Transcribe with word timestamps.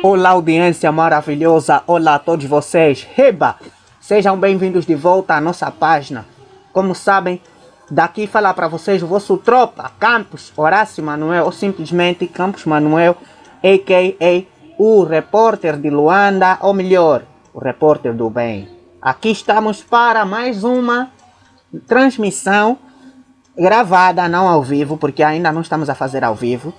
Olá, 0.00 0.30
audiência 0.30 0.92
maravilhosa. 0.92 1.82
Olá 1.84 2.14
a 2.14 2.18
todos 2.20 2.46
vocês. 2.46 3.02
Reba! 3.14 3.56
Sejam 4.00 4.38
bem-vindos 4.38 4.86
de 4.86 4.94
volta 4.94 5.34
à 5.34 5.40
nossa 5.40 5.72
página. 5.72 6.24
Como 6.72 6.94
sabem, 6.94 7.42
daqui 7.90 8.28
falar 8.28 8.54
para 8.54 8.68
vocês 8.68 9.02
o 9.02 9.08
vosso 9.08 9.36
tropa, 9.38 9.90
Campos 9.98 10.52
Horácio 10.56 11.02
Manuel, 11.02 11.46
ou 11.46 11.50
simplesmente 11.50 12.28
Campos 12.28 12.64
Manuel, 12.64 13.16
a.k.a. 13.56 14.44
o 14.78 15.02
repórter 15.02 15.76
de 15.76 15.90
Luanda, 15.90 16.58
ou 16.60 16.72
melhor, 16.72 17.24
o 17.52 17.58
repórter 17.58 18.14
do 18.14 18.30
bem. 18.30 18.68
Aqui 19.02 19.30
estamos 19.30 19.82
para 19.82 20.24
mais 20.24 20.62
uma 20.62 21.10
transmissão 21.88 22.78
gravada, 23.58 24.28
não 24.28 24.46
ao 24.46 24.62
vivo, 24.62 24.96
porque 24.96 25.24
ainda 25.24 25.50
não 25.50 25.60
estamos 25.60 25.90
a 25.90 25.94
fazer 25.96 26.22
ao 26.22 26.36
vivo. 26.36 26.72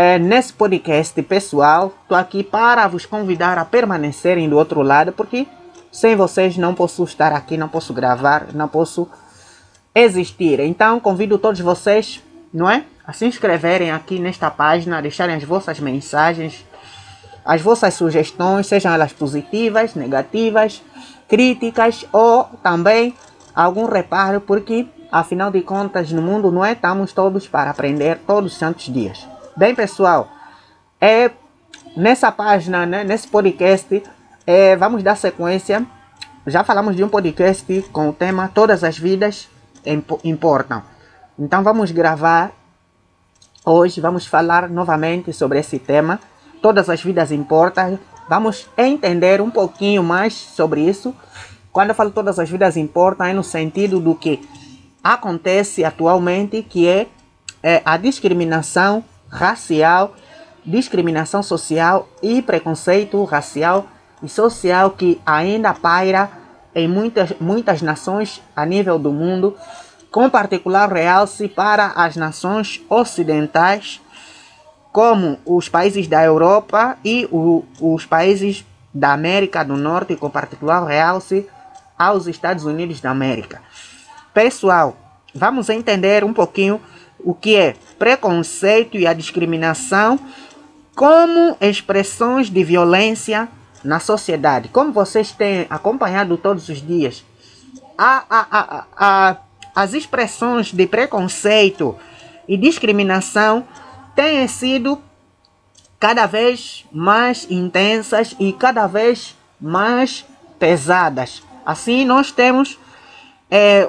É, 0.00 0.16
nesse 0.16 0.52
podcast 0.52 1.20
pessoal, 1.24 1.92
estou 2.02 2.16
aqui 2.16 2.44
para 2.44 2.86
vos 2.86 3.04
convidar 3.04 3.58
a 3.58 3.64
permanecerem 3.64 4.48
do 4.48 4.56
outro 4.56 4.80
lado, 4.80 5.10
porque 5.10 5.44
sem 5.90 6.14
vocês 6.14 6.56
não 6.56 6.72
posso 6.72 7.02
estar 7.02 7.32
aqui, 7.32 7.56
não 7.56 7.68
posso 7.68 7.92
gravar, 7.92 8.46
não 8.54 8.68
posso 8.68 9.08
existir. 9.92 10.60
Então 10.60 11.00
convido 11.00 11.36
todos 11.36 11.58
vocês, 11.58 12.22
não 12.54 12.70
é? 12.70 12.84
A 13.04 13.12
se 13.12 13.26
inscreverem 13.26 13.90
aqui 13.90 14.20
nesta 14.20 14.48
página, 14.52 15.02
deixarem 15.02 15.34
as 15.34 15.42
vossas 15.42 15.80
mensagens, 15.80 16.64
as 17.44 17.60
vossas 17.60 17.94
sugestões, 17.94 18.68
sejam 18.68 18.92
elas 18.92 19.12
positivas, 19.12 19.96
negativas, 19.96 20.80
críticas 21.26 22.06
ou 22.12 22.44
também 22.62 23.16
algum 23.52 23.84
reparo, 23.84 24.40
porque 24.40 24.86
afinal 25.10 25.50
de 25.50 25.60
contas 25.62 26.12
no 26.12 26.22
mundo 26.22 26.52
não 26.52 26.64
é 26.64 26.74
estamos 26.74 27.12
todos 27.12 27.48
para 27.48 27.72
aprender 27.72 28.20
todos 28.24 28.52
os 28.52 28.58
santos 28.60 28.84
dias. 28.84 29.37
Bem, 29.58 29.74
pessoal, 29.74 30.28
é 31.00 31.32
nessa 31.96 32.30
página, 32.30 32.86
né, 32.86 33.02
nesse 33.02 33.26
podcast, 33.26 34.04
é, 34.46 34.76
vamos 34.76 35.02
dar 35.02 35.16
sequência. 35.16 35.84
Já 36.46 36.62
falamos 36.62 36.94
de 36.94 37.02
um 37.02 37.08
podcast 37.08 37.82
com 37.90 38.08
o 38.08 38.12
tema 38.12 38.46
Todas 38.54 38.84
as 38.84 38.96
Vidas 38.96 39.48
Importam. 40.22 40.80
Então 41.36 41.64
vamos 41.64 41.90
gravar 41.90 42.52
hoje, 43.64 44.00
vamos 44.00 44.28
falar 44.28 44.68
novamente 44.68 45.32
sobre 45.32 45.58
esse 45.58 45.80
tema. 45.80 46.20
Todas 46.62 46.88
as 46.88 47.02
vidas 47.02 47.32
importam. 47.32 47.98
Vamos 48.28 48.68
entender 48.78 49.40
um 49.40 49.50
pouquinho 49.50 50.04
mais 50.04 50.34
sobre 50.34 50.82
isso. 50.82 51.12
Quando 51.72 51.88
eu 51.88 51.96
falo 51.96 52.12
todas 52.12 52.38
as 52.38 52.48
vidas 52.48 52.76
importam, 52.76 53.26
é 53.26 53.32
no 53.32 53.42
sentido 53.42 53.98
do 53.98 54.14
que 54.14 54.40
acontece 55.02 55.84
atualmente, 55.84 56.62
que 56.62 56.86
é, 56.86 57.08
é 57.60 57.82
a 57.84 57.96
discriminação 57.96 59.02
racial, 59.28 60.14
discriminação 60.64 61.42
social 61.42 62.08
e 62.22 62.42
preconceito 62.42 63.22
racial 63.24 63.86
e 64.22 64.28
social 64.28 64.90
que 64.90 65.20
ainda 65.24 65.72
paira 65.72 66.30
em 66.74 66.86
muitas, 66.86 67.32
muitas 67.40 67.82
nações 67.82 68.42
a 68.54 68.64
nível 68.64 68.98
do 68.98 69.10
mundo, 69.12 69.56
com 70.10 70.28
particular 70.28 70.90
realce 70.92 71.48
para 71.48 71.92
as 71.96 72.16
nações 72.16 72.80
ocidentais, 72.88 74.00
como 74.92 75.38
os 75.44 75.68
países 75.68 76.08
da 76.08 76.22
Europa 76.24 76.96
e 77.04 77.28
o, 77.30 77.64
os 77.80 78.06
países 78.06 78.64
da 78.92 79.12
América 79.12 79.64
do 79.64 79.76
Norte, 79.76 80.16
com 80.16 80.30
particular 80.30 80.84
realce 80.86 81.46
aos 81.98 82.26
Estados 82.26 82.64
Unidos 82.64 83.00
da 83.00 83.10
América. 83.10 83.60
Pessoal, 84.32 84.96
vamos 85.34 85.68
entender 85.68 86.24
um 86.24 86.32
pouquinho 86.32 86.80
o 87.28 87.34
que 87.34 87.54
é 87.56 87.76
preconceito 87.98 88.96
e 88.96 89.06
a 89.06 89.12
discriminação 89.12 90.18
como 90.96 91.58
expressões 91.60 92.48
de 92.48 92.64
violência 92.64 93.50
na 93.84 94.00
sociedade. 94.00 94.70
Como 94.70 94.92
vocês 94.92 95.30
têm 95.30 95.66
acompanhado 95.68 96.38
todos 96.38 96.70
os 96.70 96.80
dias, 96.80 97.22
a, 97.98 98.24
a, 98.30 98.84
a, 98.96 99.36
as 99.74 99.92
expressões 99.92 100.72
de 100.72 100.86
preconceito 100.86 101.94
e 102.48 102.56
discriminação 102.56 103.68
têm 104.16 104.48
sido 104.48 104.98
cada 106.00 106.24
vez 106.24 106.86
mais 106.90 107.46
intensas 107.50 108.34
e 108.40 108.54
cada 108.54 108.86
vez 108.86 109.36
mais 109.60 110.24
pesadas. 110.58 111.42
Assim, 111.66 112.06
nós 112.06 112.32
temos 112.32 112.78
é, 113.50 113.86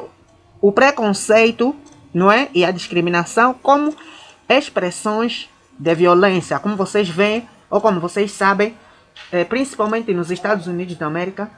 o 0.60 0.74
preconceito 0.74 1.74
não 2.14 2.32
é? 2.32 2.50
E 2.54 2.66
a 2.66 2.72
discriminação 2.72 3.54
como 3.54 3.96
expressões 4.48 5.50
de 5.78 5.96
violência, 5.96 6.60
como 6.60 6.76
vocês 6.76 7.08
veem 7.08 7.48
ou 7.70 7.80
como 7.80 8.00
vocês 8.00 8.32
sabem, 8.32 8.76
é, 9.32 9.44
principalmente 9.44 10.14
nos 10.14 10.32
Estados 10.32 10.68
Unidos 10.68 10.96
da 10.96 11.06
América, 11.06 11.50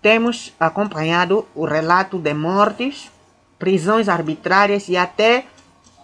temos 0.00 0.52
acompanhado 0.60 1.46
o 1.54 1.64
relato 1.64 2.18
de 2.18 2.32
mortes, 2.32 3.10
prisões 3.58 4.08
arbitrárias 4.08 4.88
e 4.88 4.96
até 4.96 5.44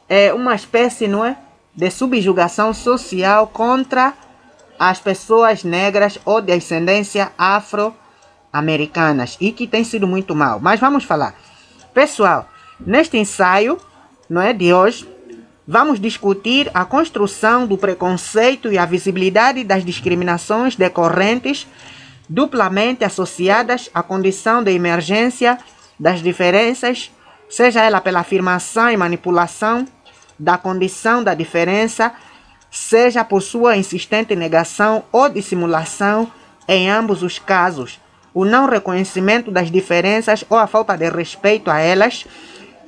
é, 0.09 0.33
uma 0.33 0.55
espécie, 0.55 1.07
não 1.07 1.25
é, 1.25 1.37
de 1.75 1.91
subjugação 1.91 2.75
social 2.75 3.47
contra 3.47 4.15
as 4.79 4.99
pessoas 4.99 5.63
negras 5.63 6.19
ou 6.25 6.41
de 6.41 6.53
ascendência 6.53 7.31
afro-americanas 7.39 9.37
e 9.41 9.53
que 9.53 9.67
tem 9.67 9.85
sido 9.85 10.07
muito 10.07 10.35
mal. 10.35 10.59
Mas 10.61 10.81
vamos 10.81 11.05
falar. 11.05 11.35
Pessoal, 11.95 12.49
neste 12.81 13.17
ensaio 13.17 13.79
não 14.33 14.41
é, 14.41 14.55
de 14.55 14.73
hoje, 14.73 15.07
vamos 15.69 16.01
discutir 16.01 16.71
a 16.73 16.87
construção 16.87 17.67
do 17.67 17.77
preconceito 17.77 18.73
e 18.73 18.79
a 18.79 18.87
visibilidade 18.87 19.63
das 19.63 19.85
discriminações 19.85 20.75
decorrentes 20.75 21.67
duplamente 22.27 23.05
associadas 23.05 23.91
à 23.93 24.03
condição 24.03 24.65
de 24.65 24.71
emergência 24.71 25.59
das 26.01 26.23
diferenças, 26.23 27.11
seja 27.47 27.83
ela 27.83 28.01
pela 28.01 28.21
afirmação 28.21 28.91
e 28.91 28.97
manipulação 28.97 29.87
da 30.39 30.57
condição 30.57 31.23
da 31.23 31.35
diferença, 31.35 32.11
seja 32.71 33.23
por 33.23 33.43
sua 33.43 33.77
insistente 33.77 34.35
negação 34.35 35.05
ou 35.13 35.29
dissimulação, 35.29 36.33
em 36.67 36.89
ambos 36.89 37.23
os 37.23 37.39
casos, 37.39 38.01
o 38.33 38.47
não 38.47 38.65
reconhecimento 38.67 39.51
das 39.51 39.71
diferenças 39.71 40.43
ou 40.49 40.57
a 40.57 40.67
falta 40.67 40.97
de 40.97 41.11
respeito 41.11 41.71
a 41.71 41.81
elas 41.81 42.25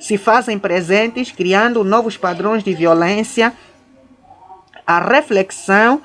se 0.05 0.19
fazem 0.19 0.59
presentes, 0.59 1.31
criando 1.31 1.83
novos 1.83 2.15
padrões 2.15 2.63
de 2.63 2.71
violência. 2.75 3.51
A 4.85 4.99
reflexão 4.99 5.99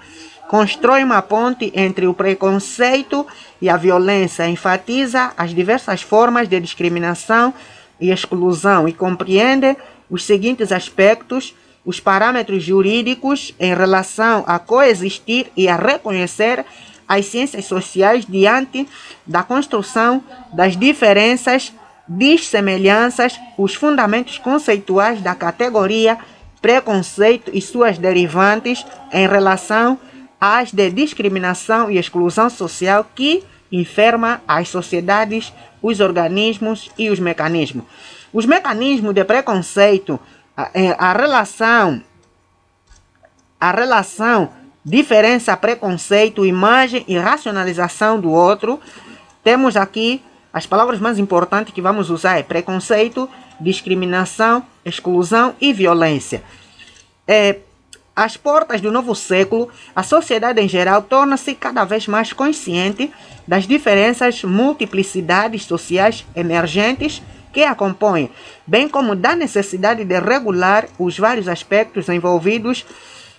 constrói 0.49 1.05
uma 1.05 1.21
ponte 1.21 1.71
entre 1.75 2.07
o 2.07 2.15
preconceito 2.15 3.27
e 3.61 3.69
a 3.69 3.77
violência, 3.77 4.49
enfatiza 4.49 5.33
as 5.37 5.55
diversas 5.55 6.01
formas 6.01 6.49
de 6.49 6.59
discriminação 6.59 7.53
e 8.01 8.11
exclusão 8.11 8.89
e 8.89 8.95
compreende 8.95 9.77
os 10.09 10.25
seguintes 10.25 10.73
aspectos: 10.73 11.55
os 11.85 12.01
parâmetros 12.01 12.63
jurídicos 12.63 13.55
em 13.61 13.75
relação 13.75 14.45
a 14.47 14.59
coexistir 14.59 15.53
e 15.55 15.69
a 15.69 15.77
reconhecer 15.77 16.65
as 17.07 17.27
ciências 17.27 17.67
sociais 17.67 18.25
diante 18.25 18.89
da 19.27 19.43
construção 19.43 20.25
das 20.55 20.75
diferenças 20.75 21.71
dissemelhanças, 22.11 23.39
os 23.57 23.75
fundamentos 23.75 24.37
conceituais 24.37 25.23
da 25.23 25.33
categoria 25.33 26.19
preconceito 26.61 27.53
e 27.55 27.63
suas 27.63 27.99
derivantes 27.99 28.85
em 29.13 29.29
relação 29.29 29.97
às 30.41 30.73
de 30.73 30.91
discriminação 30.91 31.89
e 31.89 31.99
exclusão 31.99 32.51
social 32.51 33.07
que 33.15 33.45
enferma 33.71 34.43
as 34.47 34.69
sociedades, 34.69 35.53
os 35.81 36.01
organismos 36.01 36.91
e 36.99 37.09
os 37.11 37.21
mecanismos. 37.21 37.85
Os 38.33 38.45
mecanismos 38.45 39.15
de 39.15 39.25
preconceito, 39.25 40.19
a, 40.57 40.71
é, 40.75 40.97
a 40.99 41.13
relação, 41.13 42.03
a 43.61 43.71
relação 43.71 44.51
diferença, 44.85 45.57
preconceito, 45.57 46.45
imagem 46.45 47.05
e 47.07 47.17
racionalização 47.17 48.21
do 48.21 48.31
outro, 48.31 48.81
temos 49.45 49.77
aqui 49.77 50.23
as 50.53 50.67
palavras 50.67 50.99
mais 50.99 51.19
importantes 51.19 51.73
que 51.73 51.83
vamos 51.83 52.11
usar 52.11 52.39
é 52.39 52.43
preconceito, 52.43 53.29
discriminação, 53.61 54.65
exclusão 54.85 55.55
e 55.61 55.73
violência. 55.73 56.43
É, 57.27 57.59
às 58.15 58.37
portas 58.37 58.81
do 58.81 58.91
novo 58.91 59.15
século, 59.15 59.69
a 59.95 60.03
sociedade 60.03 60.61
em 60.61 60.69
geral 60.69 61.03
torna-se 61.03 61.55
cada 61.55 61.85
vez 61.85 62.09
mais 62.09 62.33
consciente 62.33 63.13
das 63.47 63.67
diferenças, 63.67 64.43
multiplicidades 64.43 65.65
sociais 65.65 66.27
emergentes 66.35 67.23
que 67.53 67.65
a 67.65 67.75
compõem, 67.75 68.31
bem 68.67 68.89
como 68.89 69.17
da 69.17 69.35
necessidade 69.35 70.05
de 70.05 70.21
regular 70.21 70.87
os 70.99 71.19
vários 71.19 71.49
aspectos 71.49 72.09
envolvidos 72.09 72.85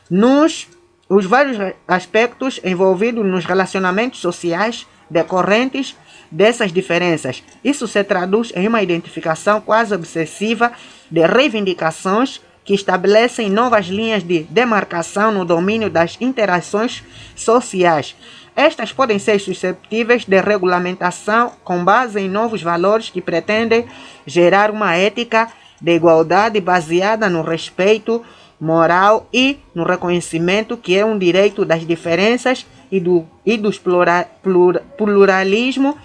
nos 0.10 0.68
os 1.08 1.26
vários 1.26 1.58
aspectos 1.86 2.62
envolvidos 2.64 3.26
nos 3.26 3.44
relacionamentos 3.44 4.20
sociais 4.20 4.88
decorrentes 5.10 5.96
dessas 6.32 6.72
diferenças. 6.72 7.44
Isso 7.64 7.88
se 7.88 8.04
traduz 8.04 8.52
em 8.56 8.68
uma 8.68 8.82
identificação 8.82 9.60
quase 9.60 9.94
obsessiva 9.94 10.72
de 11.10 11.26
reivindicações 11.28 12.40
que 12.64 12.74
estabelecem 12.74 13.50
novas 13.50 13.88
linhas 13.88 14.24
de 14.24 14.44
demarcação 14.44 15.32
no 15.32 15.44
domínio 15.44 15.90
das 15.90 16.18
interações 16.22 17.04
sociais. 17.36 18.16
Estas 18.56 18.94
podem 18.94 19.18
ser 19.18 19.40
susceptíveis 19.40 20.26
de 20.26 20.40
regulamentação 20.40 21.54
com 21.64 21.84
base 21.84 22.20
em 22.20 22.30
novos 22.30 22.62
valores 22.62 23.10
que 23.10 23.22
pretendem 23.22 23.86
gerar 24.26 24.70
uma 24.70 24.96
ética 24.96 25.50
de 25.82 25.96
igualdade 25.96 26.60
baseada 26.62 27.30
no 27.30 27.42
respeito 27.42 28.24
moral 28.60 29.28
e 29.34 29.58
no 29.74 29.84
reconhecimento 29.84 30.78
que 30.78 30.96
é 30.96 31.04
um 31.04 31.18
direito 31.18 31.66
das 31.66 31.86
diferenças 31.86 32.66
e, 32.92 33.00
do, 33.00 33.26
e 33.44 33.58
dos 33.58 33.80
plura, 33.80 34.28
plura, 34.44 34.84
pluralismo 34.98 35.98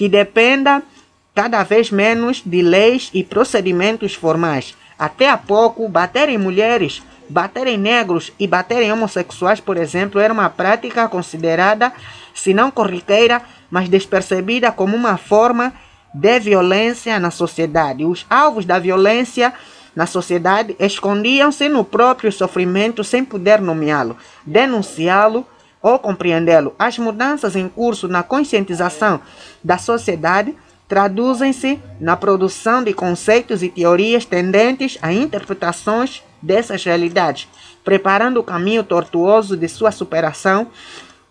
que 0.00 0.08
dependa 0.08 0.82
cada 1.34 1.62
vez 1.62 1.90
menos 1.90 2.40
de 2.42 2.62
leis 2.62 3.10
e 3.12 3.22
procedimentos 3.22 4.14
formais. 4.14 4.74
Até 4.98 5.28
há 5.28 5.36
pouco, 5.36 5.86
bater 5.90 6.30
em 6.30 6.38
mulheres, 6.38 7.02
bater 7.28 7.66
em 7.66 7.76
negros 7.76 8.32
e 8.40 8.46
bater 8.46 8.80
em 8.80 8.90
homossexuais, 8.90 9.60
por 9.60 9.76
exemplo, 9.76 10.18
era 10.18 10.32
uma 10.32 10.48
prática 10.48 11.06
considerada, 11.06 11.92
se 12.34 12.54
não 12.54 12.70
corriqueira, 12.70 13.42
mas 13.70 13.90
despercebida 13.90 14.72
como 14.72 14.96
uma 14.96 15.18
forma 15.18 15.70
de 16.14 16.40
violência 16.40 17.20
na 17.20 17.30
sociedade. 17.30 18.02
Os 18.02 18.24
alvos 18.30 18.64
da 18.64 18.78
violência 18.78 19.52
na 19.94 20.06
sociedade 20.06 20.74
escondiam-se 20.78 21.68
no 21.68 21.84
próprio 21.84 22.32
sofrimento 22.32 23.04
sem 23.04 23.22
poder 23.22 23.60
nomeá-lo, 23.60 24.16
denunciá-lo 24.46 25.46
ou 25.82 25.98
compreendê-lo. 25.98 26.74
As 26.78 26.98
mudanças 26.98 27.56
em 27.56 27.68
curso 27.68 28.08
na 28.08 28.22
conscientização 28.22 29.20
da 29.62 29.78
sociedade 29.78 30.54
traduzem-se 30.88 31.80
na 32.00 32.16
produção 32.16 32.82
de 32.82 32.92
conceitos 32.92 33.62
e 33.62 33.68
teorias 33.68 34.24
tendentes 34.24 34.98
a 35.00 35.12
interpretações 35.12 36.22
dessas 36.42 36.82
realidades, 36.84 37.48
preparando 37.84 38.40
o 38.40 38.42
caminho 38.42 38.82
tortuoso 38.82 39.56
de 39.56 39.68
sua 39.68 39.92
superação. 39.92 40.66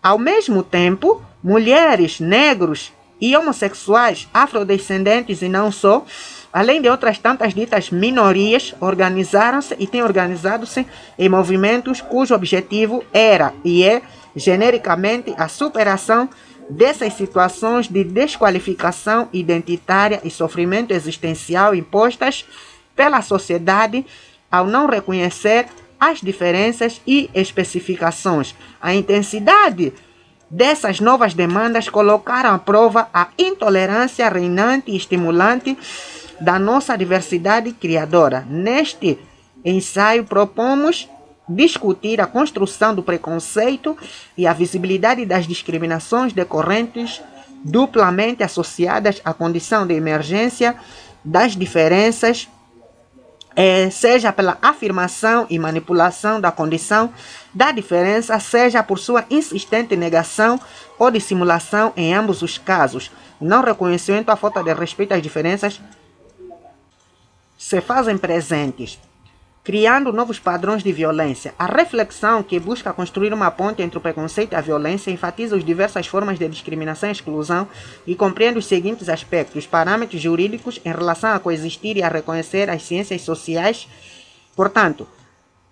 Ao 0.02 0.18
mesmo 0.18 0.62
tempo, 0.62 1.22
mulheres, 1.42 2.20
negros 2.20 2.90
e 3.20 3.36
homossexuais, 3.36 4.26
afrodescendentes 4.32 5.42
e 5.42 5.48
não 5.48 5.70
só, 5.70 6.06
além 6.52 6.82
de 6.82 6.88
outras 6.88 7.18
tantas 7.18 7.54
ditas 7.54 7.90
minorias, 7.90 8.74
organizaram-se 8.80 9.76
e 9.78 9.86
têm 9.86 10.02
organizado-se 10.02 10.86
em 11.18 11.28
movimentos 11.28 12.00
cujo 12.00 12.34
objetivo 12.34 13.04
era 13.12 13.52
e 13.64 13.84
é 13.84 14.02
genericamente 14.34 15.34
a 15.36 15.48
superação 15.48 16.28
dessas 16.68 17.14
situações 17.14 17.88
de 17.88 18.04
desqualificação 18.04 19.28
identitária 19.32 20.20
e 20.24 20.30
sofrimento 20.30 20.92
existencial 20.92 21.74
impostas 21.74 22.44
pela 22.94 23.22
sociedade 23.22 24.06
ao 24.50 24.66
não 24.66 24.86
reconhecer 24.86 25.66
as 25.98 26.20
diferenças 26.20 27.00
e 27.06 27.28
especificações. 27.34 28.54
A 28.80 28.94
intensidade 28.94 29.92
dessas 30.50 30.98
novas 30.98 31.34
demandas 31.34 31.88
colocaram 31.88 32.54
à 32.54 32.58
prova 32.58 33.08
a 33.12 33.28
intolerância 33.38 34.28
reinante 34.28 34.90
e 34.90 34.96
estimulante 34.96 35.76
da 36.40 36.58
nossa 36.58 36.96
diversidade 36.96 37.72
criadora. 37.72 38.46
Neste 38.48 39.18
ensaio, 39.64 40.24
propomos 40.24 41.08
discutir 41.48 42.20
a 42.20 42.26
construção 42.26 42.94
do 42.94 43.02
preconceito 43.02 43.96
e 44.36 44.46
a 44.46 44.52
visibilidade 44.52 45.26
das 45.26 45.46
discriminações 45.46 46.32
decorrentes 46.32 47.20
duplamente 47.62 48.42
associadas 48.42 49.20
à 49.24 49.34
condição 49.34 49.86
de 49.86 49.94
emergência 49.94 50.76
das 51.22 51.54
diferenças, 51.54 52.48
eh, 53.54 53.90
seja 53.90 54.32
pela 54.32 54.56
afirmação 54.62 55.46
e 55.50 55.58
manipulação 55.58 56.40
da 56.40 56.50
condição 56.50 57.12
da 57.52 57.72
diferença, 57.72 58.38
seja 58.38 58.82
por 58.82 58.98
sua 58.98 59.26
insistente 59.28 59.96
negação 59.96 60.58
ou 60.98 61.10
dissimulação 61.10 61.92
em 61.96 62.14
ambos 62.14 62.40
os 62.40 62.56
casos. 62.56 63.10
Não 63.40 63.62
reconhecimento, 63.62 64.30
a 64.30 64.36
falta 64.36 64.62
de 64.62 64.72
respeito 64.72 65.12
às 65.12 65.20
diferenças 65.20 65.80
se 67.70 67.80
fazem 67.80 68.18
presentes, 68.18 68.98
criando 69.62 70.12
novos 70.12 70.40
padrões 70.40 70.82
de 70.82 70.92
violência. 70.92 71.54
A 71.56 71.66
reflexão 71.66 72.42
que 72.42 72.58
busca 72.58 72.92
construir 72.92 73.32
uma 73.32 73.48
ponte 73.48 73.80
entre 73.80 73.96
o 73.96 74.00
preconceito 74.00 74.54
e 74.54 74.56
a 74.56 74.60
violência 74.60 75.12
enfatiza 75.12 75.54
as 75.54 75.64
diversas 75.64 76.08
formas 76.08 76.36
de 76.36 76.48
discriminação 76.48 77.08
e 77.08 77.12
exclusão 77.12 77.68
e 78.04 78.16
compreende 78.16 78.58
os 78.58 78.66
seguintes 78.66 79.08
aspectos: 79.08 79.68
parâmetros 79.68 80.20
jurídicos 80.20 80.80
em 80.84 80.90
relação 80.90 81.30
a 81.30 81.38
coexistir 81.38 81.96
e 81.96 82.02
a 82.02 82.08
reconhecer 82.08 82.68
as 82.68 82.82
ciências 82.82 83.22
sociais. 83.22 83.86
Portanto, 84.56 85.06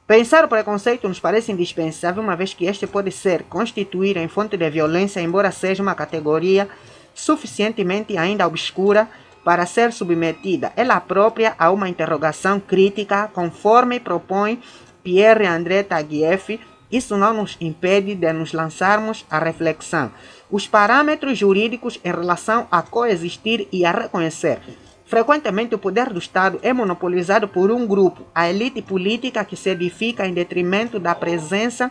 Pensar 0.07 0.43
o 0.43 0.49
preconceito 0.49 1.07
nos 1.07 1.21
parece 1.21 1.53
indispensável, 1.53 2.23
uma 2.23 2.35
vez 2.35 2.55
que 2.55 2.65
este 2.65 2.87
pode 2.87 3.13
ser 3.13 3.43
constituir 3.43 4.17
em 4.17 4.27
fonte 4.27 4.57
de 4.57 4.71
violência, 4.71 5.21
embora 5.21 5.51
seja 5.51 5.83
uma 5.83 5.95
categoria 5.95 6.67
suficientemente 7.15 8.17
ainda 8.17 8.47
obscura 8.47 9.07
para 9.45 9.67
ser 9.67 9.93
submetida 9.93 10.73
ela 10.77 11.01
própria 11.01 11.55
a 11.59 11.71
uma 11.71 11.89
interrogação 11.89 12.61
crítica, 12.61 13.29
conforme 13.33 14.01
propõe 14.01 14.61
Pierre-André 15.03 15.83
Taguieff, 15.83 16.61
isso 16.91 17.17
não 17.17 17.35
nos 17.35 17.57
impede 17.61 18.15
de 18.15 18.33
nos 18.33 18.53
lançarmos 18.53 19.25
à 19.31 19.39
reflexão. 19.39 20.11
Os 20.51 20.67
parâmetros 20.67 21.37
jurídicos 21.37 22.01
em 22.03 22.11
relação 22.11 22.67
a 22.71 22.81
coexistir 22.81 23.69
e 23.71 23.85
a 23.85 23.93
reconhecer. 23.93 24.61
Frequentemente, 25.05 25.75
o 25.75 25.79
poder 25.79 26.11
do 26.11 26.19
Estado 26.19 26.59
é 26.63 26.73
monopolizado 26.73 27.49
por 27.49 27.71
um 27.71 27.87
grupo, 27.87 28.27
a 28.35 28.49
elite 28.49 28.83
política, 28.83 29.45
que 29.45 29.57
se 29.57 29.71
edifica 29.71 30.27
em 30.27 30.35
detrimento 30.35 30.99
da 30.99 31.15
presença 31.15 31.91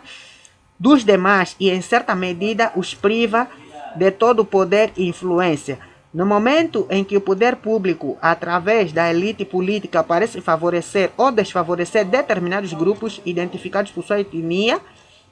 dos 0.80 1.04
demais 1.04 1.56
e, 1.60 1.70
em 1.70 1.82
certa 1.82 2.16
medida, 2.16 2.72
os 2.76 2.94
priva 2.94 3.48
de 3.96 4.12
todo 4.12 4.46
poder 4.46 4.92
e 4.96 5.08
influência. 5.08 5.80
No 6.18 6.26
momento 6.26 6.88
em 6.90 7.04
que 7.04 7.16
o 7.16 7.22
poder 7.22 7.58
público, 7.58 8.18
através 8.20 8.92
da 8.92 9.08
elite 9.08 9.46
política, 9.46 10.04
parece 10.04 10.42
favorecer 10.42 11.12
ou 11.16 11.32
desfavorecer 11.32 12.06
determinados 12.06 12.74
grupos 12.74 13.22
identificados 13.24 13.92
por 13.92 14.04
sua 14.04 14.22
etnia, 14.22 14.82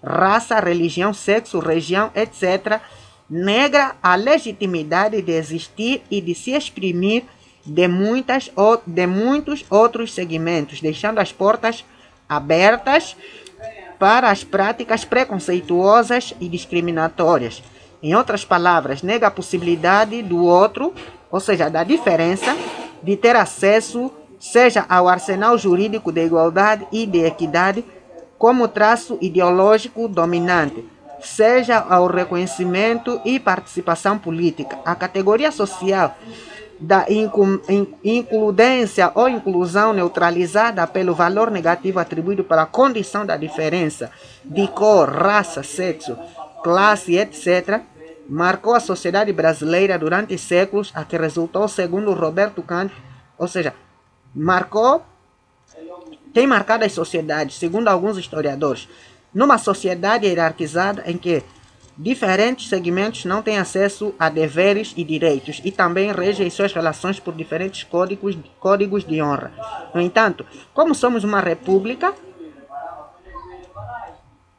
raça, 0.03 0.59
religião, 0.59 1.11
sexo, 1.11 1.57
região, 1.57 2.11
etc., 2.13 2.79
nega 3.27 3.95
a 4.03 4.13
legitimidade 4.13 5.23
de 5.23 5.31
existir 5.31 6.03
e 6.11 6.21
de 6.21 6.35
se 6.35 6.51
exprimir 6.51 7.23
de, 7.65 7.87
muitas, 7.87 8.51
de 8.85 9.07
muitos 9.07 9.65
outros 9.71 10.13
segmentos, 10.13 10.81
deixando 10.81 11.17
as 11.17 11.31
portas 11.31 11.83
abertas 12.29 13.17
para 13.97 14.29
as 14.29 14.43
práticas 14.43 15.03
preconceituosas 15.03 16.35
e 16.39 16.47
discriminatórias 16.47 17.63
em 18.05 18.13
outras 18.13 18.45
palavras, 18.45 19.01
nega 19.01 19.25
a 19.25 19.31
possibilidade 19.31 20.21
do 20.21 20.45
outro, 20.45 20.93
ou 21.31 21.39
seja, 21.39 21.71
da 21.71 21.83
diferença, 21.83 22.55
de 23.01 23.17
ter 23.17 23.35
acesso, 23.35 24.11
seja 24.39 24.85
ao 24.87 25.09
arsenal 25.09 25.57
jurídico 25.57 26.11
de 26.11 26.23
igualdade 26.23 26.85
e 26.91 27.07
de 27.07 27.25
equidade, 27.25 27.83
como 28.37 28.67
traço 28.67 29.17
ideológico 29.19 30.07
dominante, 30.07 30.87
seja 31.19 31.79
ao 31.79 32.05
reconhecimento 32.05 33.19
e 33.25 33.39
participação 33.39 34.19
política. 34.19 34.77
A 34.85 34.93
categoria 34.93 35.51
social 35.51 36.15
da 36.79 37.07
includência 38.03 39.11
ou 39.15 39.27
inclusão 39.27 39.93
neutralizada 39.93 40.85
pelo 40.85 41.15
valor 41.15 41.49
negativo 41.49 41.97
atribuído 41.97 42.43
pela 42.43 42.67
condição 42.67 43.25
da 43.25 43.35
diferença 43.35 44.11
de 44.43 44.67
cor, 44.67 45.09
raça, 45.09 45.63
sexo, 45.63 46.15
classe, 46.63 47.15
etc., 47.15 47.81
marcou 48.27 48.73
a 48.73 48.79
sociedade 48.79 49.31
brasileira 49.31 49.97
durante 49.97 50.37
séculos, 50.37 50.91
a 50.95 51.03
que 51.03 51.17
resultou, 51.17 51.67
segundo 51.67 52.13
Roberto 52.13 52.61
Kant, 52.61 52.93
ou 53.37 53.47
seja, 53.47 53.73
marcou, 54.33 55.03
tem 56.33 56.47
marcado 56.47 56.83
as 56.83 56.91
sociedades, 56.91 57.57
segundo 57.57 57.87
alguns 57.87 58.17
historiadores, 58.17 58.89
numa 59.33 59.57
sociedade 59.57 60.25
hierarquizada 60.25 61.03
em 61.05 61.17
que 61.17 61.43
diferentes 61.97 62.67
segmentos 62.67 63.23
não 63.23 63.41
têm 63.41 63.57
acesso 63.57 64.13
a 64.19 64.29
deveres 64.29 64.93
e 64.97 65.03
direitos 65.03 65.61
e 65.63 65.71
também 65.71 66.11
regem 66.11 66.49
suas 66.49 66.73
relações 66.73 67.19
por 67.19 67.33
diferentes 67.33 67.83
códigos, 67.83 68.37
códigos 68.59 69.05
de 69.05 69.21
honra. 69.21 69.53
No 69.93 70.01
entanto, 70.01 70.45
como 70.73 70.93
somos 70.93 71.23
uma 71.23 71.39
república, 71.39 72.13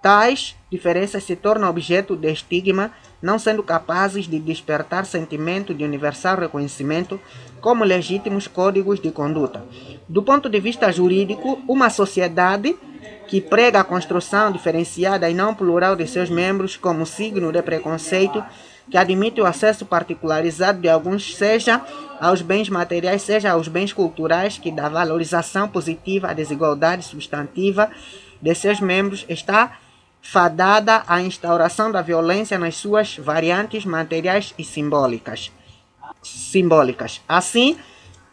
tais 0.00 0.56
diferenças 0.70 1.24
se 1.24 1.36
tornam 1.36 1.68
objeto 1.68 2.16
de 2.16 2.32
estigma 2.32 2.92
não 3.20 3.38
sendo 3.38 3.62
capazes 3.62 4.26
de 4.26 4.38
despertar 4.38 5.06
sentimento 5.06 5.74
de 5.74 5.84
universal 5.84 6.36
reconhecimento 6.38 7.20
como 7.60 7.84
legítimos 7.84 8.46
códigos 8.46 9.00
de 9.00 9.10
conduta. 9.10 9.64
Do 10.08 10.22
ponto 10.22 10.48
de 10.48 10.60
vista 10.60 10.92
jurídico, 10.92 11.60
uma 11.66 11.90
sociedade 11.90 12.76
que 13.26 13.40
prega 13.40 13.80
a 13.80 13.84
construção 13.84 14.52
diferenciada 14.52 15.28
e 15.28 15.34
não 15.34 15.54
plural 15.54 15.96
de 15.96 16.06
seus 16.06 16.30
membros 16.30 16.76
como 16.76 17.04
signo 17.04 17.50
de 17.50 17.62
preconceito, 17.62 18.44
que 18.90 18.96
admite 18.96 19.40
o 19.40 19.46
acesso 19.46 19.84
particularizado 19.84 20.80
de 20.80 20.88
alguns, 20.88 21.34
seja 21.34 21.82
aos 22.20 22.40
bens 22.40 22.68
materiais, 22.68 23.22
seja 23.22 23.50
aos 23.50 23.66
bens 23.66 23.92
culturais, 23.92 24.58
que 24.58 24.70
dá 24.70 24.88
valorização 24.88 25.68
positiva 25.68 26.28
à 26.28 26.32
desigualdade 26.32 27.04
substantiva 27.04 27.90
de 28.40 28.54
seus 28.54 28.80
membros, 28.80 29.26
está 29.28 29.78
fadada 30.30 31.04
à 31.06 31.22
instauração 31.22 31.92
da 31.92 32.02
violência 32.02 32.58
nas 32.58 32.76
suas 32.76 33.16
variantes 33.16 33.84
materiais 33.84 34.52
e 34.58 34.64
simbólicas. 34.64 35.52
simbólicas. 36.22 37.20
Assim, 37.28 37.76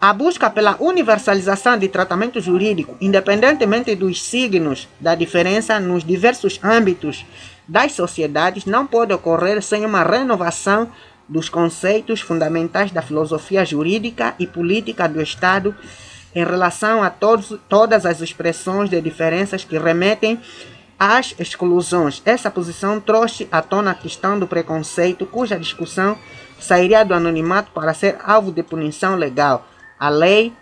a 0.02 0.12
busca 0.12 0.50
pela 0.50 0.76
universalização 0.80 1.78
de 1.78 1.88
tratamento 1.88 2.42
jurídico, 2.42 2.98
independentemente 3.00 3.96
dos 3.96 4.24
signos 4.24 4.88
da 5.00 5.14
diferença 5.14 5.80
nos 5.80 6.04
diversos 6.04 6.60
âmbitos 6.64 7.24
das 7.68 7.92
sociedades, 7.92 8.66
não 8.66 8.88
pode 8.88 9.14
ocorrer 9.14 9.62
sem 9.62 9.86
uma 9.86 10.04
renovação 10.04 10.92
dos 11.30 11.48
conceitos 11.48 12.22
fundamentais 12.22 12.92
da 12.92 13.04
filosofia 13.04 13.64
jurídica 13.64 14.34
e 14.40 14.48
política 14.48 15.08
do 15.08 15.22
Estado 15.22 15.76
em 16.36 16.44
relação 16.44 17.04
a 17.04 17.12
todos, 17.12 17.56
todas 17.70 18.06
as 18.06 18.20
expressões 18.20 18.90
de 18.90 19.00
diferenças 19.00 19.64
que 19.64 19.78
remetem 19.78 20.40
às 21.04 21.36
exclusões. 21.38 22.22
Essa 22.24 22.50
posição 22.50 22.98
trouxe 22.98 23.46
à 23.52 23.62
tona 23.62 23.92
a 23.92 23.94
questão 23.94 24.40
do 24.40 24.48
preconceito, 24.48 25.26
cuja 25.26 25.60
discussão 25.60 26.18
sairia 26.58 27.04
do 27.04 27.14
anonimato 27.14 27.72
para 27.74 27.94
ser 27.94 28.18
alvo 28.24 28.54
de 28.54 28.64
punição 28.64 29.18
legal 29.18 29.68
a 30.00 30.08
lei 30.08 30.54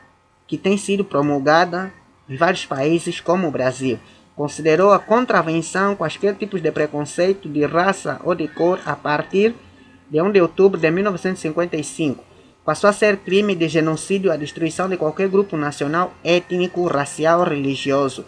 que 0.48 0.58
tem 0.58 0.78
sido 0.78 1.06
promulgada 1.06 1.94
em 2.28 2.36
vários 2.36 2.66
países, 2.66 3.20
como 3.20 3.48
o 3.48 3.52
Brasil, 3.52 4.00
considerou 4.36 4.92
a 4.92 4.98
contravenção 4.98 5.96
quaisquer 5.96 6.34
tipos 6.34 6.60
de 6.60 6.72
preconceito 6.72 7.48
de 7.48 7.64
raça 7.64 8.20
ou 8.24 8.34
de 8.34 8.48
cor 8.48 8.80
a 8.84 8.96
partir 8.96 9.54
de 10.10 10.20
1 10.20 10.32
de 10.32 10.42
outubro 10.42 10.80
de 10.80 10.90
1955. 10.90 12.31
Passou 12.64 12.90
a 12.90 12.94
ser 12.94 13.18
crime 13.18 13.56
de 13.56 13.68
genocídio 13.68 14.32
a 14.32 14.38
destruição 14.38 14.88
de 14.88 14.96
qualquer 14.96 15.28
grupo 15.28 15.58
nacional, 15.58 16.14
étnico, 16.24 16.86
racial 16.86 17.44
religioso. 17.44 18.24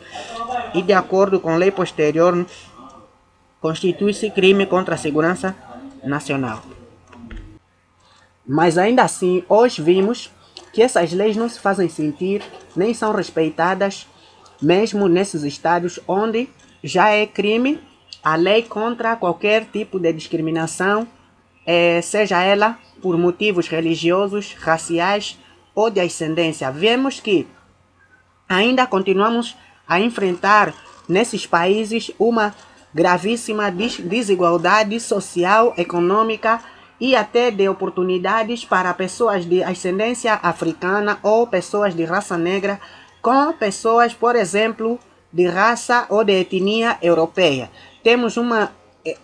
E, 0.73 0.81
de 0.81 0.91
acordo 0.91 1.39
com 1.39 1.55
lei 1.55 1.69
posterior, 1.69 2.45
constitui-se 3.61 4.31
crime 4.31 4.65
contra 4.65 4.95
a 4.95 4.97
segurança 4.97 5.55
nacional. 6.03 6.63
Mas 8.45 8.77
ainda 8.77 9.03
assim, 9.03 9.43
hoje 9.47 9.81
vimos 9.81 10.31
que 10.73 10.81
essas 10.81 11.13
leis 11.13 11.37
não 11.37 11.47
se 11.47 11.59
fazem 11.59 11.87
sentir 11.87 12.41
nem 12.75 12.93
são 12.93 13.13
respeitadas, 13.13 14.07
mesmo 14.59 15.07
nesses 15.07 15.43
estados 15.43 15.99
onde 16.07 16.49
já 16.83 17.09
é 17.09 17.27
crime 17.27 17.79
a 18.23 18.35
lei 18.35 18.63
contra 18.63 19.15
qualquer 19.15 19.65
tipo 19.65 19.99
de 19.99 20.11
discriminação, 20.11 21.07
é, 21.65 22.01
seja 22.01 22.41
ela 22.41 22.77
por 23.01 23.17
motivos 23.17 23.67
religiosos, 23.67 24.55
raciais 24.59 25.37
ou 25.75 25.89
de 25.89 25.99
ascendência. 25.99 26.71
Vemos 26.71 27.19
que 27.19 27.47
ainda 28.47 28.85
continuamos 28.85 29.55
a 29.87 29.99
enfrentar 29.99 30.73
nesses 31.07 31.45
países 31.45 32.11
uma 32.17 32.55
gravíssima 32.93 33.71
desigualdade 33.71 34.99
social, 34.99 35.73
econômica 35.77 36.61
e 36.99 37.15
até 37.15 37.49
de 37.49 37.67
oportunidades 37.67 38.63
para 38.63 38.93
pessoas 38.93 39.45
de 39.45 39.63
ascendência 39.63 40.39
africana 40.41 41.19
ou 41.23 41.47
pessoas 41.47 41.95
de 41.95 42.05
raça 42.05 42.37
negra 42.37 42.79
com 43.21 43.51
pessoas, 43.53 44.13
por 44.13 44.35
exemplo, 44.35 44.99
de 45.31 45.47
raça 45.47 46.05
ou 46.09 46.23
de 46.23 46.33
etnia 46.33 46.97
europeia. 47.01 47.69
Temos 48.03 48.37
uma, 48.37 48.71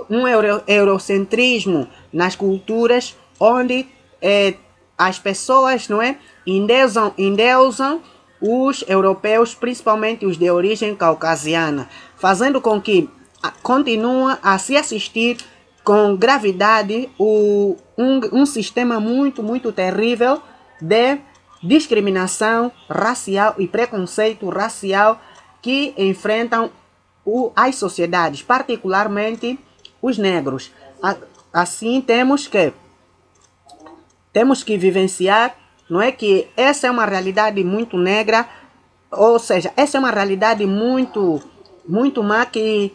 um 0.10 0.28
euro, 0.28 0.62
eurocentrismo 0.68 1.88
nas 2.12 2.36
culturas 2.36 3.16
onde 3.40 3.88
eh, 4.22 4.56
as 4.98 5.18
pessoas 5.18 5.88
não 5.88 6.02
é, 6.02 6.18
endeusam, 6.46 7.14
endeusam 7.18 8.02
os 8.42 8.84
europeus, 8.88 9.56
principalmente 9.56 10.26
os 10.26 10.38
de 10.38 10.50
origem 10.50 10.96
caucasiana, 10.96 11.90
fazendo 12.18 12.60
com 12.60 12.82
que 12.82 13.10
continue 13.64 14.38
a 14.44 14.58
se 14.58 14.76
assistir 14.76 15.38
com 15.84 16.16
gravidade 16.16 17.10
o, 17.18 17.78
um, 17.98 18.42
um 18.42 18.46
sistema 18.46 19.00
muito, 19.00 19.42
muito 19.42 19.72
terrível 19.72 20.42
de 20.82 21.20
discriminação 21.64 22.72
racial 22.90 23.56
e 23.58 23.68
preconceito 23.68 24.48
racial 24.50 25.20
que 25.62 25.94
enfrentam 25.98 26.70
o, 27.26 27.52
as 27.56 27.76
sociedades, 27.76 28.42
particularmente 28.42 29.60
os 30.02 30.18
negros. 30.18 30.72
Assim 31.52 32.02
temos 32.02 32.48
que 32.48 32.74
temos 34.32 34.64
que 34.64 34.78
vivenciar, 34.78 35.56
não 35.90 36.02
é 36.02 36.12
que 36.12 36.48
essa 36.56 36.88
é 36.88 36.92
uma 36.92 37.06
realidade 37.06 37.64
muito 37.64 37.98
negra, 37.98 38.48
ou 39.12 39.40
seja, 39.40 39.74
essa 39.76 39.98
é 39.98 40.00
uma 40.00 40.12
realidade 40.12 40.66
muito 40.66 41.42
muito 41.88 42.24
má 42.24 42.46
que 42.46 42.94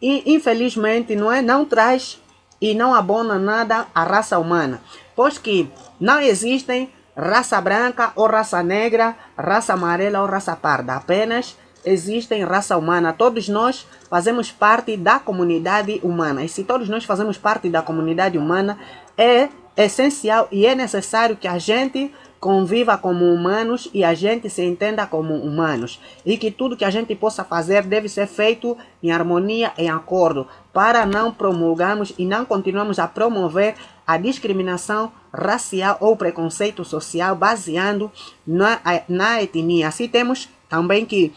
infelizmente 0.00 1.16
não 1.16 1.30
é 1.30 1.42
não 1.42 1.64
traz 1.64 2.20
e 2.60 2.74
não 2.74 2.94
abona 2.94 3.38
nada 3.38 3.88
à 3.94 4.04
raça 4.04 4.38
humana, 4.38 4.80
pois 5.16 5.38
que 5.38 5.70
não 5.98 6.20
existem 6.20 6.90
raça 7.16 7.60
branca 7.60 8.12
ou 8.14 8.26
raça 8.26 8.62
negra, 8.62 9.16
raça 9.36 9.72
amarela 9.72 10.20
ou 10.20 10.26
raça 10.26 10.54
parda, 10.54 10.94
apenas 10.94 11.56
existem 11.84 12.44
raça 12.44 12.76
humana. 12.76 13.12
Todos 13.12 13.48
nós 13.48 13.86
fazemos 14.08 14.50
parte 14.50 14.96
da 14.96 15.18
comunidade 15.18 16.00
humana. 16.02 16.44
E 16.44 16.48
se 16.48 16.64
todos 16.64 16.88
nós 16.88 17.04
fazemos 17.04 17.38
parte 17.38 17.68
da 17.68 17.82
comunidade 17.82 18.38
humana, 18.38 18.78
é 19.16 19.48
essencial 19.76 20.48
e 20.50 20.66
é 20.66 20.74
necessário 20.74 21.36
que 21.36 21.48
a 21.48 21.58
gente 21.58 22.12
conviva 22.38 22.96
como 22.96 23.26
humanos 23.26 23.88
e 23.92 24.02
a 24.02 24.14
gente 24.14 24.48
se 24.48 24.62
entenda 24.64 25.06
como 25.06 25.34
humanos. 25.34 26.00
E 26.24 26.38
que 26.38 26.50
tudo 26.50 26.76
que 26.76 26.84
a 26.84 26.90
gente 26.90 27.14
possa 27.14 27.44
fazer 27.44 27.82
deve 27.82 28.08
ser 28.08 28.26
feito 28.26 28.76
em 29.02 29.12
harmonia, 29.12 29.72
em 29.76 29.90
acordo, 29.90 30.46
para 30.72 31.04
não 31.04 31.30
promulgarmos 31.32 32.14
e 32.16 32.24
não 32.24 32.46
continuarmos 32.46 32.98
a 32.98 33.06
promover 33.06 33.74
a 34.06 34.16
discriminação 34.16 35.12
racial 35.32 35.98
ou 36.00 36.16
preconceito 36.16 36.84
social 36.84 37.36
baseando 37.36 38.10
na, 38.46 38.80
na 39.06 39.42
etnia. 39.42 39.88
Assim 39.88 40.08
temos 40.08 40.48
também 40.68 41.04
que 41.04 41.32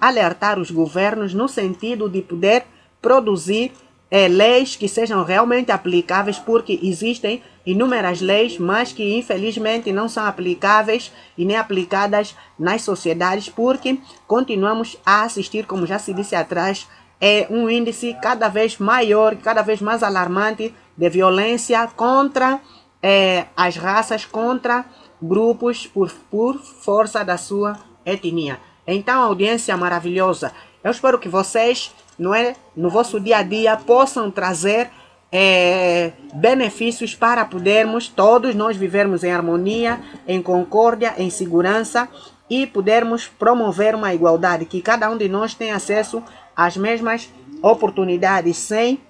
alertar 0.00 0.58
os 0.58 0.70
governos 0.70 1.34
no 1.34 1.48
sentido 1.48 2.08
de 2.08 2.22
poder 2.22 2.64
produzir 3.00 3.72
é, 4.10 4.26
leis 4.26 4.74
que 4.74 4.88
sejam 4.88 5.22
realmente 5.22 5.70
aplicáveis, 5.70 6.38
porque 6.38 6.78
existem 6.82 7.42
inúmeras 7.66 8.20
leis, 8.20 8.58
mas 8.58 8.92
que 8.92 9.18
infelizmente 9.18 9.92
não 9.92 10.08
são 10.08 10.24
aplicáveis 10.24 11.12
e 11.36 11.44
nem 11.44 11.56
aplicadas 11.56 12.34
nas 12.58 12.82
sociedades, 12.82 13.48
porque 13.50 13.98
continuamos 14.26 14.96
a 15.04 15.24
assistir, 15.24 15.66
como 15.66 15.86
já 15.86 15.98
se 15.98 16.14
disse 16.14 16.34
atrás, 16.34 16.88
é 17.20 17.46
um 17.50 17.68
índice 17.68 18.16
cada 18.22 18.48
vez 18.48 18.78
maior, 18.78 19.36
cada 19.36 19.60
vez 19.60 19.80
mais 19.82 20.02
alarmante 20.02 20.74
de 20.96 21.10
violência 21.10 21.86
contra 21.88 22.60
é, 23.02 23.46
as 23.56 23.76
raças, 23.76 24.24
contra 24.24 24.84
grupos 25.20 25.86
por, 25.86 26.10
por 26.30 26.58
força 26.58 27.24
da 27.24 27.36
sua 27.36 27.76
etnia. 28.06 28.58
Então, 28.90 29.22
audiência 29.22 29.76
maravilhosa, 29.76 30.50
eu 30.82 30.90
espero 30.90 31.18
que 31.18 31.28
vocês 31.28 31.94
não 32.18 32.34
é, 32.34 32.56
no 32.74 32.88
vosso 32.88 33.20
dia 33.20 33.36
a 33.36 33.42
dia 33.42 33.76
possam 33.76 34.30
trazer 34.30 34.90
é, 35.30 36.12
benefícios 36.32 37.14
para 37.14 37.44
podermos 37.44 38.08
todos 38.08 38.54
nós 38.54 38.78
vivermos 38.78 39.22
em 39.22 39.30
harmonia, 39.30 40.00
em 40.26 40.40
concórdia, 40.40 41.14
em 41.18 41.28
segurança 41.28 42.08
e 42.48 42.66
pudermos 42.66 43.26
promover 43.26 43.94
uma 43.94 44.14
igualdade, 44.14 44.64
que 44.64 44.80
cada 44.80 45.10
um 45.10 45.18
de 45.18 45.28
nós 45.28 45.52
tenha 45.52 45.76
acesso 45.76 46.22
às 46.56 46.74
mesmas 46.74 47.30
oportunidades 47.62 48.56
sem 48.56 49.02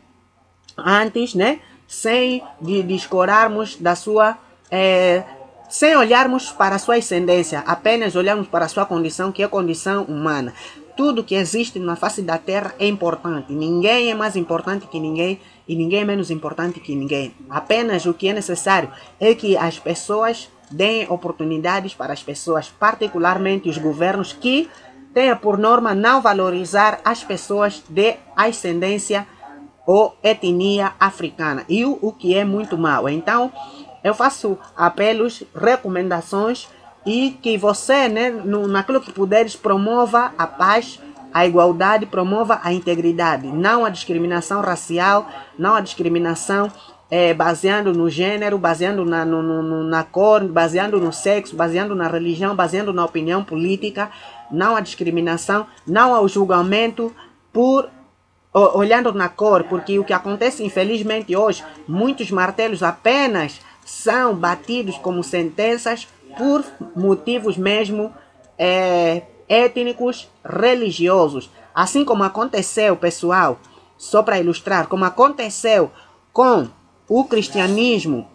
antes, 0.77 1.37
né? 1.37 1.61
Sem 1.87 2.43
de, 2.61 2.85
da 3.81 3.95
sua 3.95 4.37
é, 4.71 5.23
sem 5.69 5.95
olharmos 5.97 6.51
para 6.51 6.77
a 6.77 6.79
sua 6.79 6.97
ascendência, 6.97 7.61
apenas 7.67 8.17
olharmos 8.17 8.49
para 8.49 8.65
a 8.65 8.69
sua 8.69 8.87
condição, 8.87 9.31
que 9.31 9.43
é 9.43 9.49
condição 9.49 10.05
humana. 10.05 10.53
Tudo 10.97 11.23
que 11.23 11.35
existe 11.35 11.79
na 11.79 11.95
face 11.95 12.23
da 12.23 12.39
terra 12.39 12.75
é 12.79 12.89
importante. 12.89 13.53
Ninguém 13.53 14.11
é 14.11 14.15
mais 14.15 14.35
importante 14.35 14.87
que 14.87 14.99
ninguém 14.99 15.41
e 15.69 15.77
ninguém 15.77 16.01
é 16.01 16.05
menos 16.05 16.31
importante 16.31 16.81
que 16.81 16.95
ninguém. 16.95 17.35
Apenas 17.49 18.07
o 18.07 18.15
que 18.15 18.29
é 18.29 18.33
necessário 18.33 18.91
é 19.21 19.35
que 19.35 19.57
as 19.57 19.79
pessoas 19.79 20.49
deem 20.71 21.07
oportunidades 21.09 21.95
para 21.95 22.13
as 22.13 22.23
pessoas, 22.23 22.69
particularmente 22.69 23.69
os 23.69 23.79
governos 23.79 24.33
que 24.33 24.69
tenham 25.15 25.37
por 25.37 25.59
norma 25.59 25.95
não 25.95 26.21
valorizar 26.21 27.01
as 27.05 27.23
pessoas 27.23 27.83
de 27.89 28.17
ascendência 28.37 29.27
ou 29.87 30.15
etnia 30.23 30.93
africana. 31.01 31.65
E 31.69 31.85
o, 31.85 31.99
o 32.03 32.13
que 32.13 32.35
é 32.35 32.45
muito 32.45 32.77
mal. 32.77 33.09
Então, 33.09 33.51
eu 34.03 34.15
faço 34.15 34.59
apelos, 34.77 35.43
recomendações 35.55 36.69
e 37.07 37.31
que 37.43 37.57
você, 37.57 38.09
né, 38.09 38.31
no, 38.31 38.67
naquilo 38.67 39.01
que 39.01 39.13
puderes, 39.13 39.57
promova 39.57 40.33
a 40.37 40.47
paz, 40.47 41.01
a 41.33 41.47
igualdade, 41.47 42.07
promova 42.07 42.61
a 42.63 42.73
integridade, 42.73 43.47
não 43.47 43.85
a 43.85 43.91
discriminação 43.91 44.61
racial, 44.61 45.29
não 45.59 45.75
a 45.75 45.81
discriminação 45.81 46.71
é, 47.11 47.33
baseando 47.33 47.93
no 47.93 48.11
gênero, 48.11 48.59
baseando 48.59 49.05
na, 49.05 49.25
no, 49.25 49.43
no, 49.43 49.85
na 49.85 50.05
cor, 50.05 50.45
baseando 50.47 51.01
no 51.01 51.13
sexo, 51.13 51.57
baseando 51.57 51.95
na 51.95 52.09
religião, 52.09 52.55
baseando 52.55 52.93
na 52.93 53.05
opinião 53.05 53.43
política, 53.43 54.11
não 54.51 54.77
a 54.77 54.81
discriminação, 54.81 55.67
não 55.87 56.15
ao 56.15 56.29
julgamento 56.29 57.15
por 57.53 57.89
olhando 58.53 59.13
na 59.13 59.29
cor, 59.29 59.65
porque 59.65 59.99
o 59.99 60.05
que 60.05 60.13
acontece 60.13 60.65
infelizmente 60.65 61.37
hoje, 61.37 61.63
muitos 61.87 62.31
martelos 62.31 62.83
apenas 62.83 63.61
são 63.89 64.35
batidos 64.35 64.99
como 64.99 65.25
sentenças 65.25 66.07
por 66.37 66.63
motivos 66.95 67.57
mesmo 67.57 68.13
é, 68.59 69.23
étnicos, 69.49 70.29
religiosos. 70.45 71.51
Assim 71.75 72.05
como 72.05 72.23
aconteceu, 72.23 72.95
pessoal, 72.97 73.59
só 73.97 74.23
para 74.23 74.39
ilustrar, 74.39 74.89
como 74.89 75.07
aconteceu 75.07 75.91
com 76.35 76.69
o 77.09 77.25
cristianismo, 77.25 78.29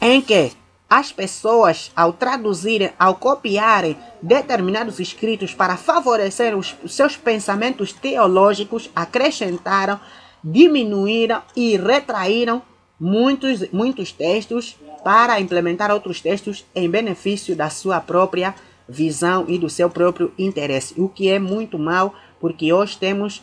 em 0.00 0.22
que 0.22 0.52
as 0.88 1.12
pessoas, 1.12 1.92
ao 1.94 2.14
traduzirem, 2.14 2.92
ao 2.98 3.16
copiarem 3.16 3.98
determinados 4.22 4.98
escritos 4.98 5.52
para 5.52 5.76
favorecer 5.76 6.56
os 6.56 6.74
seus 6.88 7.14
pensamentos 7.14 7.92
teológicos, 7.92 8.88
acrescentaram, 8.96 10.00
diminuíram 10.42 11.42
e 11.54 11.76
retraíram 11.76 12.62
muitos, 13.02 13.68
muitos 13.72 14.12
textos 14.12 14.76
para 15.02 15.40
implementar 15.40 15.90
outros 15.90 16.20
textos 16.20 16.64
em 16.72 16.88
benefício 16.88 17.56
da 17.56 17.68
sua 17.68 18.00
própria 18.00 18.54
visão 18.88 19.44
e 19.48 19.58
do 19.58 19.68
seu 19.68 19.90
próprio 19.90 20.32
interesse, 20.38 20.94
o 20.96 21.08
que 21.08 21.28
é 21.28 21.40
muito 21.40 21.76
mal, 21.76 22.14
porque 22.40 22.72
hoje 22.72 22.96
temos 22.96 23.42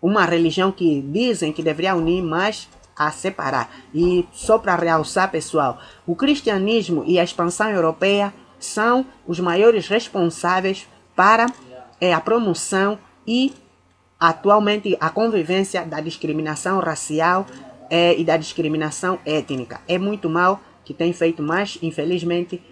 uma 0.00 0.24
religião 0.24 0.70
que 0.70 1.02
dizem 1.02 1.52
que 1.52 1.64
deveria 1.64 1.96
unir, 1.96 2.22
mas 2.22 2.68
a 2.96 3.10
separar. 3.10 3.74
E 3.92 4.24
só 4.32 4.56
para 4.56 4.76
realçar, 4.76 5.28
pessoal, 5.32 5.80
o 6.06 6.14
cristianismo 6.14 7.02
e 7.04 7.18
a 7.18 7.24
expansão 7.24 7.68
europeia 7.70 8.32
são 8.60 9.04
os 9.26 9.40
maiores 9.40 9.88
responsáveis 9.88 10.86
para 11.16 11.46
é, 12.00 12.14
a 12.14 12.20
promoção 12.20 12.96
e 13.26 13.52
atualmente 14.20 14.96
a 15.00 15.10
convivência 15.10 15.84
da 15.84 16.00
discriminação 16.00 16.78
racial 16.78 17.44
é, 17.92 18.18
e 18.18 18.24
da 18.24 18.38
discriminação 18.38 19.18
étnica. 19.26 19.82
É 19.86 19.98
muito 19.98 20.30
mal 20.30 20.58
que 20.82 20.94
tem 20.94 21.12
feito, 21.12 21.42
mas 21.42 21.78
infelizmente 21.82 22.62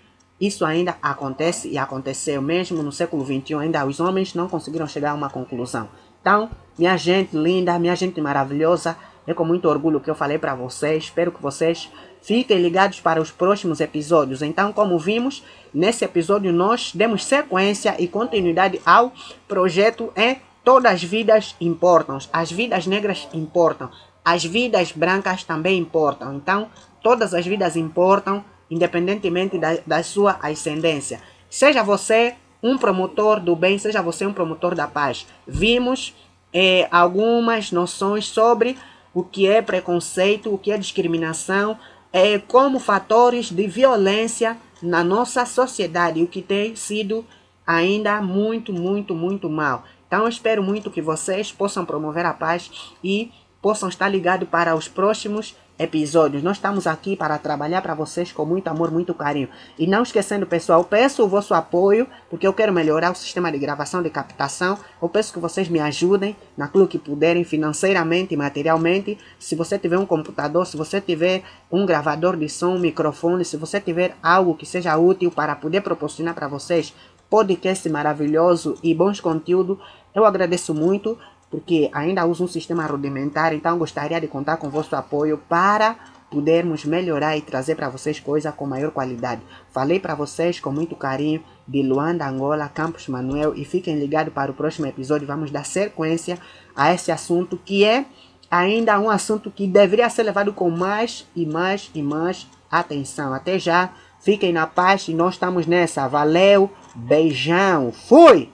isso 0.40 0.64
ainda 0.64 0.96
acontece 1.02 1.68
e 1.68 1.76
aconteceu 1.76 2.40
mesmo 2.40 2.82
no 2.82 2.90
século 2.90 3.22
XXI. 3.22 3.54
Ainda 3.56 3.84
os 3.84 4.00
homens 4.00 4.32
não 4.32 4.48
conseguiram 4.48 4.86
chegar 4.86 5.10
a 5.10 5.14
uma 5.14 5.28
conclusão. 5.28 5.90
Então, 6.22 6.48
minha 6.78 6.96
gente 6.96 7.36
linda, 7.36 7.78
minha 7.78 7.94
gente 7.94 8.18
maravilhosa, 8.18 8.96
é 9.26 9.34
com 9.34 9.44
muito 9.44 9.68
orgulho 9.68 10.00
que 10.00 10.08
eu 10.08 10.14
falei 10.14 10.38
para 10.38 10.54
vocês. 10.54 11.04
Espero 11.04 11.30
que 11.30 11.42
vocês 11.42 11.90
fiquem 12.22 12.56
ligados 12.56 12.98
para 12.98 13.20
os 13.20 13.30
próximos 13.30 13.78
episódios. 13.78 14.40
Então, 14.40 14.72
como 14.72 14.98
vimos, 14.98 15.44
nesse 15.72 16.02
episódio 16.02 16.50
nós 16.50 16.92
demos 16.94 17.26
sequência 17.26 17.94
e 17.98 18.08
continuidade 18.08 18.80
ao 18.86 19.12
projeto 19.46 20.10
em 20.16 20.38
Todas 20.62 20.92
as 20.92 21.02
vidas 21.02 21.56
importam. 21.60 22.18
As 22.32 22.52
vidas 22.52 22.86
negras 22.86 23.26
importam. 23.32 23.90
As 24.24 24.44
vidas 24.44 24.92
brancas 24.92 25.44
também 25.44 25.78
importam. 25.78 26.34
Então, 26.34 26.68
todas 27.02 27.34
as 27.34 27.46
vidas 27.46 27.76
importam, 27.76 28.44
independentemente 28.70 29.58
da, 29.58 29.78
da 29.86 30.02
sua 30.02 30.38
ascendência. 30.42 31.20
Seja 31.48 31.82
você 31.82 32.34
um 32.62 32.76
promotor 32.76 33.40
do 33.40 33.56
bem, 33.56 33.78
seja 33.78 34.02
você 34.02 34.26
um 34.26 34.32
promotor 34.32 34.74
da 34.74 34.86
paz. 34.86 35.26
Vimos 35.46 36.14
eh, 36.52 36.86
algumas 36.90 37.72
noções 37.72 38.26
sobre 38.26 38.76
o 39.12 39.24
que 39.24 39.46
é 39.46 39.60
preconceito, 39.60 40.52
o 40.52 40.58
que 40.58 40.70
é 40.70 40.78
discriminação, 40.78 41.78
é 42.12 42.38
como 42.38 42.78
fatores 42.78 43.50
de 43.50 43.66
violência 43.66 44.56
na 44.82 45.02
nossa 45.02 45.44
sociedade, 45.44 46.22
o 46.22 46.26
que 46.26 46.42
tem 46.42 46.76
sido 46.76 47.24
ainda 47.66 48.20
muito, 48.20 48.72
muito, 48.72 49.14
muito 49.14 49.48
mal. 49.48 49.84
Então, 50.06 50.26
espero 50.26 50.62
muito 50.62 50.90
que 50.90 51.00
vocês 51.00 51.52
possam 51.52 51.84
promover 51.84 52.26
a 52.26 52.34
paz 52.34 52.70
e 53.02 53.30
possam 53.62 53.88
estar 53.88 54.08
ligados 54.08 54.48
para 54.48 54.74
os 54.74 54.88
próximos 54.88 55.54
episódios. 55.80 56.42
Nós 56.42 56.58
estamos 56.58 56.86
aqui 56.86 57.16
para 57.16 57.38
trabalhar 57.38 57.80
para 57.80 57.94
vocês 57.94 58.30
com 58.30 58.44
muito 58.44 58.68
amor, 58.68 58.90
muito 58.90 59.14
carinho. 59.14 59.48
E 59.78 59.86
não 59.86 60.02
esquecendo, 60.02 60.46
pessoal, 60.46 60.84
peço 60.84 61.24
o 61.24 61.28
vosso 61.28 61.54
apoio, 61.54 62.06
porque 62.28 62.46
eu 62.46 62.52
quero 62.52 62.70
melhorar 62.70 63.10
o 63.10 63.14
sistema 63.14 63.50
de 63.50 63.58
gravação 63.58 64.02
de 64.02 64.10
captação. 64.10 64.78
Eu 65.00 65.08
peço 65.08 65.32
que 65.32 65.38
vocês 65.38 65.70
me 65.70 65.80
ajudem 65.80 66.36
naquilo 66.54 66.86
que 66.86 66.98
puderem, 66.98 67.44
financeiramente 67.44 68.36
materialmente. 68.36 69.16
Se 69.38 69.54
você 69.54 69.78
tiver 69.78 69.98
um 69.98 70.04
computador, 70.04 70.66
se 70.66 70.76
você 70.76 71.00
tiver 71.00 71.42
um 71.72 71.86
gravador 71.86 72.36
de 72.36 72.48
som, 72.50 72.74
um 72.74 72.78
microfone, 72.78 73.42
se 73.42 73.56
você 73.56 73.80
tiver 73.80 74.14
algo 74.22 74.54
que 74.54 74.66
seja 74.66 74.98
útil 74.98 75.30
para 75.30 75.56
poder 75.56 75.80
proporcionar 75.80 76.34
para 76.34 76.46
vocês 76.46 76.94
podcast 77.30 77.88
maravilhoso 77.88 78.76
e 78.82 78.92
bons 78.92 79.18
conteúdos, 79.20 79.78
eu 80.14 80.26
agradeço 80.26 80.74
muito 80.74 81.16
porque 81.50 81.90
ainda 81.92 82.24
uso 82.24 82.44
um 82.44 82.48
sistema 82.48 82.86
rudimentar, 82.86 83.52
então 83.52 83.76
gostaria 83.76 84.20
de 84.20 84.28
contar 84.28 84.56
com 84.56 84.70
vosso 84.70 84.94
apoio 84.94 85.38
para 85.48 85.96
podermos 86.30 86.84
melhorar 86.84 87.36
e 87.36 87.42
trazer 87.42 87.74
para 87.74 87.88
vocês 87.88 88.20
coisas 88.20 88.54
com 88.54 88.64
maior 88.64 88.92
qualidade. 88.92 89.42
Falei 89.70 89.98
para 89.98 90.14
vocês 90.14 90.60
com 90.60 90.70
muito 90.70 90.94
carinho 90.94 91.42
de 91.66 91.82
Luanda, 91.82 92.26
Angola, 92.26 92.68
Campos 92.68 93.08
Manuel 93.08 93.52
e 93.54 93.64
fiquem 93.64 93.98
ligados 93.98 94.32
para 94.32 94.50
o 94.50 94.54
próximo 94.54 94.86
episódio. 94.86 95.26
Vamos 95.26 95.50
dar 95.50 95.66
sequência 95.66 96.38
a 96.74 96.94
esse 96.94 97.10
assunto 97.10 97.58
que 97.64 97.84
é 97.84 98.04
ainda 98.48 98.98
um 99.00 99.10
assunto 99.10 99.50
que 99.50 99.66
deveria 99.66 100.08
ser 100.08 100.22
levado 100.22 100.52
com 100.52 100.70
mais 100.70 101.26
e 101.34 101.44
mais 101.44 101.90
e 101.94 102.02
mais 102.02 102.46
atenção. 102.70 103.34
Até 103.34 103.58
já, 103.58 103.90
fiquem 104.20 104.52
na 104.52 104.68
paz 104.68 105.08
e 105.08 105.14
nós 105.14 105.34
estamos 105.34 105.66
nessa. 105.66 106.06
Valeu, 106.06 106.70
beijão, 106.94 107.90
fui! 107.92 108.48